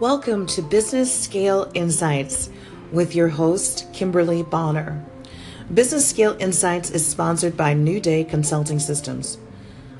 [0.00, 2.50] Welcome to Business Scale Insights
[2.92, 5.02] with your host, Kimberly Bonner.
[5.72, 9.38] Business Scale Insights is sponsored by New Day Consulting Systems,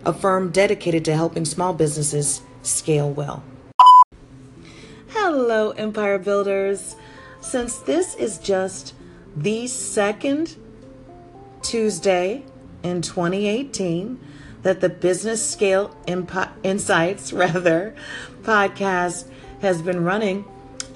[0.04, 3.42] a firm dedicated to helping small businesses scale well.
[5.08, 6.96] Hello, Empire Builders.
[7.40, 8.92] Since this is just
[9.34, 10.56] the second
[11.62, 12.44] Tuesday
[12.82, 14.20] in 2018
[14.60, 15.96] that the Business Scale
[16.62, 17.94] Insights, rather,
[18.42, 20.44] podcast has been running,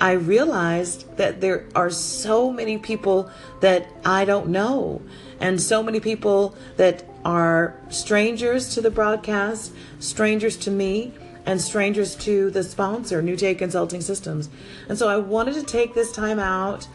[0.00, 5.02] I realized that there are so many people that I don't know,
[5.38, 11.12] and so many people that are strangers to the broadcast, strangers to me,
[11.44, 14.48] and strangers to the sponsor, New Day Consulting Systems.
[14.88, 16.88] And so I wanted to take this time out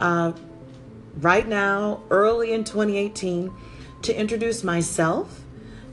[0.00, 0.32] uh,
[1.16, 3.52] right now, early in 2018,
[4.02, 5.41] to introduce myself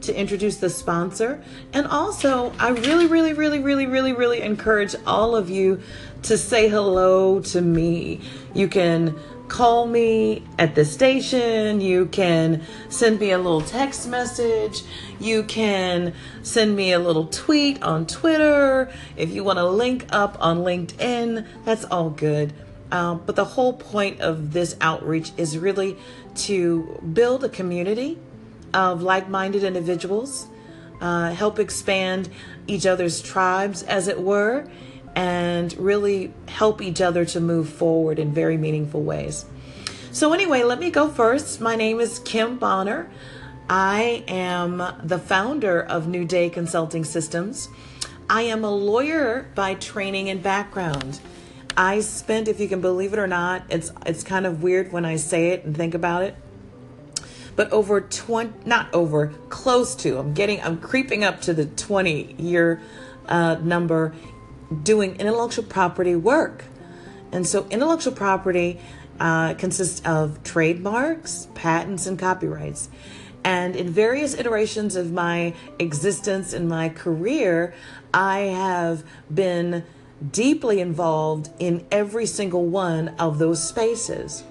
[0.02, 1.42] to introduce the sponsor.
[1.74, 5.82] And also, I really, really, really, really, really, really encourage all of you
[6.24, 8.22] to say hello to me.
[8.54, 9.18] You can
[9.50, 11.82] call me at the station.
[11.82, 14.84] You can send me a little text message.
[15.20, 18.92] You can send me a little tweet on Twitter.
[19.18, 22.54] If you want to link up on LinkedIn, that's all good.
[22.92, 25.98] Um, but the whole point of this outreach is really
[26.36, 28.18] to build a community
[28.74, 30.48] of like minded individuals,
[31.02, 32.30] uh, help expand
[32.68, 34.68] each other's tribes, as it were,
[35.16, 39.46] and really help each other to move forward in very meaningful ways.
[40.12, 41.62] So, anyway, let me go first.
[41.62, 43.10] My name is Kim Bonner.
[43.70, 47.70] I am the founder of New Day Consulting Systems.
[48.30, 51.20] I am a lawyer by training and background.
[51.78, 55.06] I spent, if you can believe it or not, it's it's kind of weird when
[55.06, 56.36] I say it and think about it
[57.60, 62.36] but over 20 not over close to i'm getting i'm creeping up to the 20
[62.40, 62.80] year
[63.28, 64.14] uh, number
[64.84, 66.66] doing intellectual property work.
[67.32, 68.80] And so intellectual property
[69.20, 72.90] uh, consists of trademarks patents and copyrights.
[73.44, 77.74] And in various iterations of my existence and my career
[78.14, 79.04] i have
[79.34, 79.84] been
[80.32, 84.44] deeply involved in every single one of those spaces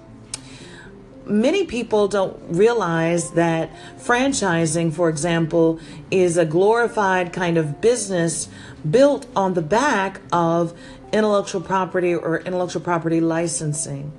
[1.29, 5.79] many people don't realize that franchising, for example,
[6.11, 8.49] is a glorified kind of business
[8.89, 10.77] built on the back of
[11.13, 14.11] intellectual property or intellectual property licensing.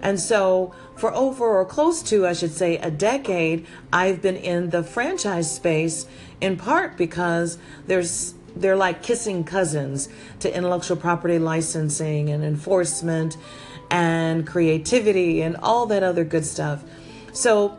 [0.00, 4.70] And so, for over or close to, I should say, a decade, I've been in
[4.70, 6.06] the franchise space
[6.40, 10.08] in part because there's they're like kissing cousins
[10.40, 13.36] to intellectual property licensing and enforcement
[13.92, 16.82] and creativity and all that other good stuff.
[17.34, 17.78] So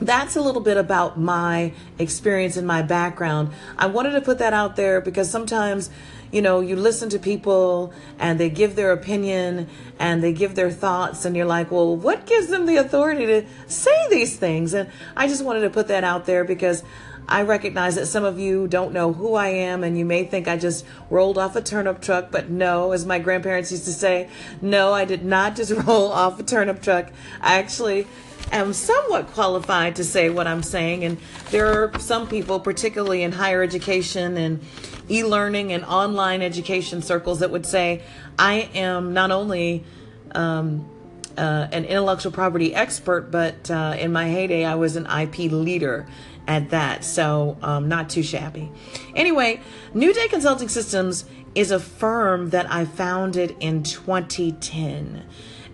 [0.00, 3.50] that's a little bit about my experience and my background.
[3.78, 5.88] I wanted to put that out there because sometimes,
[6.30, 9.68] you know, you listen to people and they give their opinion
[9.98, 13.46] and they give their thoughts, and you're like, well, what gives them the authority to
[13.66, 14.74] say these things?
[14.74, 16.82] And I just wanted to put that out there because
[17.28, 20.48] I recognize that some of you don't know who I am and you may think
[20.48, 24.28] I just rolled off a turnip truck, but no, as my grandparents used to say,
[24.60, 27.10] no, I did not just roll off a turnip truck.
[27.40, 28.06] I actually
[28.52, 31.04] am somewhat qualified to say what I'm saying.
[31.04, 31.18] And
[31.50, 34.60] there are some people, particularly in higher education and
[35.08, 38.02] e learning and online education circles, that would say,
[38.38, 39.84] I am not only
[40.32, 40.88] um,
[41.36, 46.06] uh, an intellectual property expert, but uh, in my heyday, I was an IP leader
[46.50, 47.04] at that.
[47.04, 48.72] So, um, not too shabby.
[49.14, 49.60] Anyway,
[49.94, 51.24] New Day Consulting Systems
[51.54, 55.22] is a firm that I founded in 2010.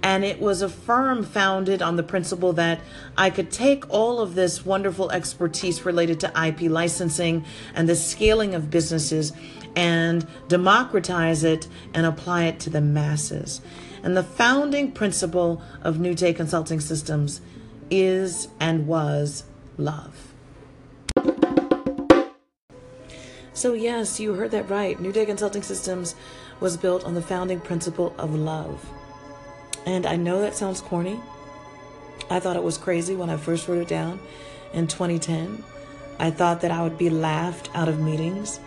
[0.02, 2.80] And it was a firm founded on the principle that
[3.16, 8.54] I could take all of this wonderful expertise related to IP licensing and the scaling
[8.54, 9.32] of businesses
[9.74, 13.62] and democratize it and apply it to the masses.
[14.02, 17.40] And the founding principle of New Day Consulting Systems
[17.90, 19.44] is and was
[19.78, 20.35] love.
[23.56, 25.00] So, yes, you heard that right.
[25.00, 26.14] New Day Consulting Systems
[26.60, 28.86] was built on the founding principle of love.
[29.86, 31.18] And I know that sounds corny.
[32.28, 34.20] I thought it was crazy when I first wrote it down
[34.74, 35.64] in 2010.
[36.18, 38.60] I thought that I would be laughed out of meetings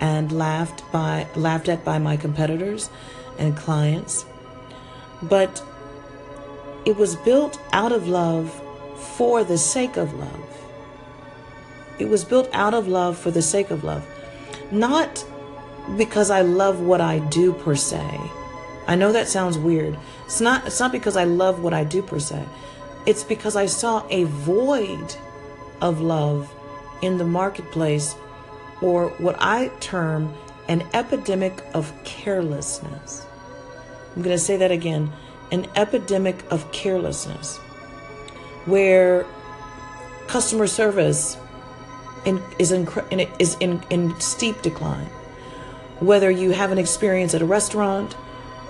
[0.00, 2.88] and laughed by laughed at by my competitors
[3.38, 4.24] and clients.
[5.22, 5.62] But
[6.86, 8.50] it was built out of love
[9.18, 10.66] for the sake of love.
[11.98, 14.02] It was built out of love for the sake of love.
[14.70, 15.24] Not
[15.96, 18.20] because I love what I do per se.
[18.86, 19.98] I know that sounds weird.
[20.24, 22.44] It's not it's not because I love what I do per se.
[23.06, 25.16] It's because I saw a void
[25.80, 26.52] of love
[27.02, 28.14] in the marketplace
[28.82, 30.34] or what I term
[30.68, 33.26] an epidemic of carelessness.
[34.14, 35.12] I'm going to say that again
[35.50, 37.56] an epidemic of carelessness
[38.66, 39.26] where
[40.28, 41.36] customer service
[42.24, 42.86] in, is, in,
[43.38, 45.06] is in, in steep decline.
[46.00, 48.16] Whether you have an experience at a restaurant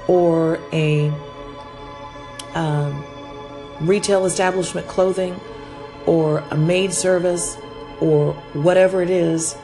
[0.09, 1.13] or a
[2.55, 3.05] um,
[3.81, 5.39] retail establishment, clothing,
[6.07, 7.57] or a maid service,
[8.01, 9.57] or whatever it is,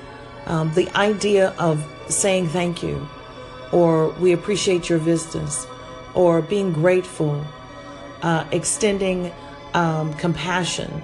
[0.46, 3.08] um, the idea of saying thank you,
[3.72, 5.66] or we appreciate your visits,
[6.14, 7.44] or being grateful,
[8.22, 9.32] uh, extending
[9.74, 11.02] um, compassion,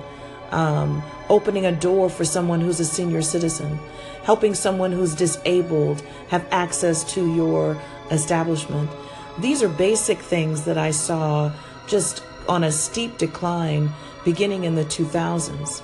[0.52, 3.78] um, opening a door for someone who's a senior citizen,
[4.22, 8.90] helping someone who's disabled have access to your establishment.
[9.38, 11.52] These are basic things that I saw
[11.86, 13.90] just on a steep decline
[14.24, 15.82] beginning in the 2000s.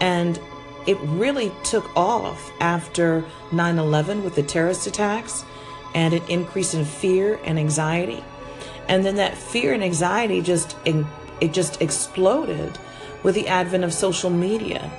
[0.00, 0.38] And
[0.86, 5.44] it really took off after 9 11 with the terrorist attacks
[5.94, 8.22] and an increase in fear and anxiety.
[8.88, 12.78] And then that fear and anxiety just it just exploded
[13.24, 14.92] with the advent of social media.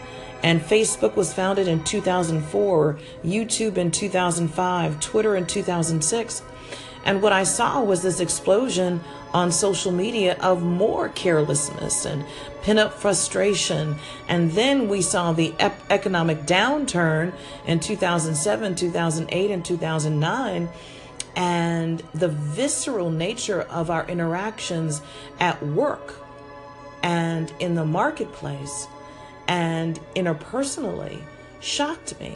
[0.44, 6.44] And Facebook was founded in 2004, YouTube in 2005, Twitter in 2006.
[7.06, 9.02] And what I saw was this explosion
[9.34, 12.26] on social media of more carelessness and
[12.64, 13.96] pin up frustration.
[14.28, 17.34] And then we saw the ep- economic downturn
[17.66, 20.70] in 2007, 2008, and 2009
[21.36, 25.02] and the visceral nature of our interactions
[25.40, 26.25] at work
[27.06, 28.88] and in the marketplace
[29.48, 31.22] and interpersonally
[31.60, 32.36] shocked me.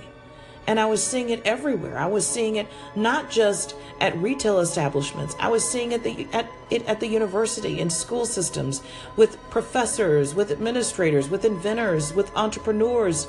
[0.68, 1.98] And I was seeing it everywhere.
[1.98, 5.36] I was seeing it not just at retail establishments.
[5.40, 8.84] I was seeing it the, at it at the university in school systems
[9.16, 13.28] with professors, with administrators, with inventors, with entrepreneurs.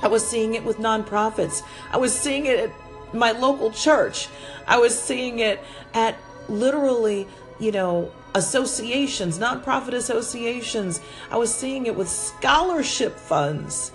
[0.00, 1.62] I was seeing it with nonprofits.
[1.92, 4.28] I was seeing it at my local church.
[4.66, 5.62] I was seeing it
[5.92, 6.16] at
[6.48, 11.00] literally, you know, associations, nonprofit associations.
[11.30, 13.92] I was seeing it with scholarship funds.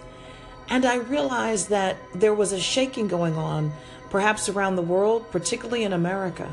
[0.70, 3.74] And I realized that there was a shaking going on,
[4.10, 6.52] perhaps around the world, particularly in America.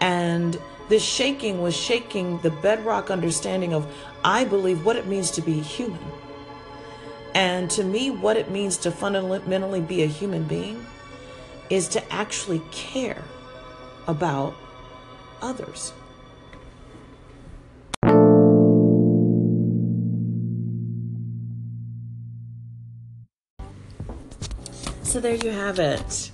[0.00, 3.86] And this shaking was shaking the bedrock understanding of,
[4.24, 6.04] I believe, what it means to be human.
[7.34, 10.84] And to me, what it means to fundamentally be a human being
[11.70, 13.22] is to actually care
[14.06, 14.54] about
[15.40, 15.92] others.
[25.10, 26.30] So there you have it.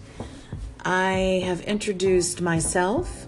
[0.85, 3.27] I have introduced myself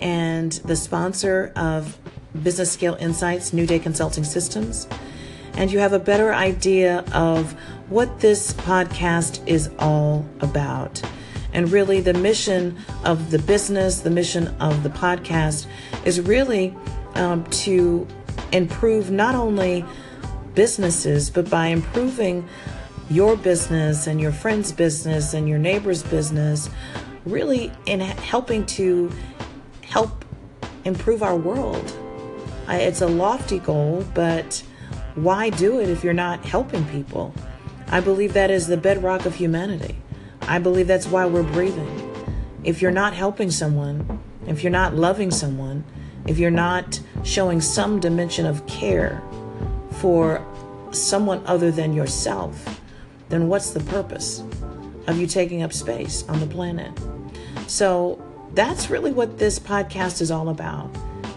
[0.00, 1.96] and the sponsor of
[2.42, 4.88] Business Scale Insights, New Day Consulting Systems,
[5.54, 7.52] and you have a better idea of
[7.88, 11.00] what this podcast is all about.
[11.52, 15.68] And really, the mission of the business, the mission of the podcast
[16.04, 16.76] is really
[17.14, 18.08] um, to
[18.50, 19.84] improve not only
[20.56, 22.48] businesses, but by improving
[23.10, 26.70] your business and your friend's business and your neighbor's business,
[27.26, 29.10] really in helping to
[29.82, 30.24] help
[30.84, 31.92] improve our world.
[32.68, 34.62] It's a lofty goal, but
[35.16, 37.34] why do it if you're not helping people?
[37.88, 39.96] I believe that is the bedrock of humanity.
[40.42, 42.06] I believe that's why we're breathing.
[42.62, 45.84] If you're not helping someone, if you're not loving someone,
[46.26, 49.20] if you're not showing some dimension of care
[49.94, 50.46] for
[50.92, 52.79] someone other than yourself,
[53.30, 54.42] then what's the purpose
[55.06, 56.92] of you taking up space on the planet?
[57.66, 58.22] So
[58.54, 60.94] that's really what this podcast is all about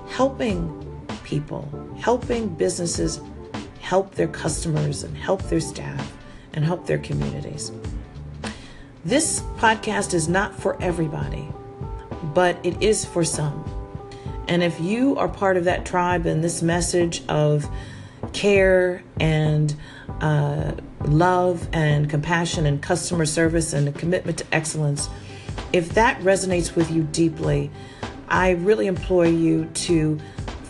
[0.09, 1.67] helping people,
[1.99, 3.19] helping businesses
[3.79, 6.15] help their customers and help their staff
[6.53, 7.71] and help their communities.
[9.05, 11.49] This podcast is not for everybody,
[12.33, 13.63] but it is for some.
[14.47, 17.67] And if you are part of that tribe and this message of
[18.31, 19.75] care and
[20.21, 20.71] uh,
[21.05, 25.09] love and compassion and customer service and a commitment to excellence,
[25.71, 27.69] if that resonates with you deeply,
[28.29, 30.19] I really implore you to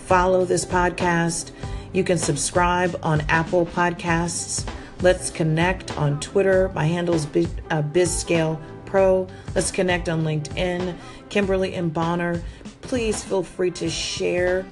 [0.05, 1.51] follow this podcast.
[1.93, 4.67] You can subscribe on Apple Podcasts.
[5.01, 6.72] Let's connect on Twitter.
[6.74, 9.27] My handle is uh, BizScale Pro.
[9.53, 10.95] Let's connect on LinkedIn.
[11.29, 12.41] Kimberly and Bonner.
[12.81, 14.65] Please feel free to share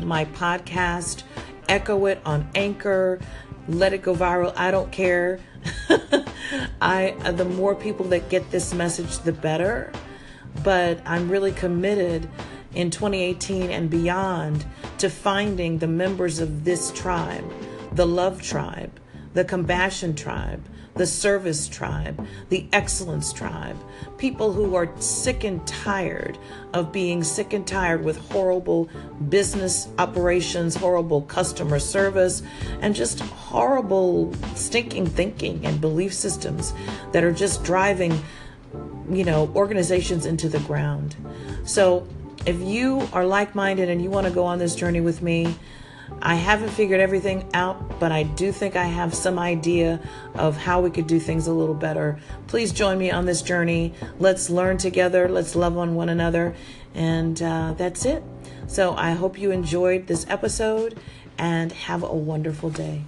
[0.00, 1.22] my podcast,
[1.68, 3.20] echo it on Anchor,
[3.68, 4.52] let it go viral.
[4.56, 5.40] I don't care.
[6.80, 9.92] I uh, the more people that get this message, the better.
[10.62, 12.28] But I'm really committed
[12.74, 14.64] in 2018 and beyond
[14.98, 17.44] to finding the members of this tribe,
[17.92, 18.98] the love tribe,
[19.34, 20.62] the compassion tribe,
[20.98, 23.76] the service tribe, the excellence tribe,
[24.18, 26.36] people who are sick and tired
[26.74, 28.88] of being sick and tired with horrible
[29.28, 32.42] business operations, horrible customer service,
[32.80, 36.74] and just horrible stinking thinking and belief systems
[37.12, 38.20] that are just driving,
[39.08, 41.16] you know, organizations into the ground.
[41.64, 42.06] So,
[42.46, 45.54] if you are like minded and you want to go on this journey with me,
[46.20, 50.00] I haven't figured everything out, but I do think I have some idea
[50.34, 52.18] of how we could do things a little better.
[52.46, 53.94] Please join me on this journey.
[54.18, 55.28] Let's learn together.
[55.28, 56.54] Let's love on one another.
[56.94, 58.22] And uh, that's it.
[58.66, 60.98] So I hope you enjoyed this episode
[61.38, 63.04] and have a wonderful day.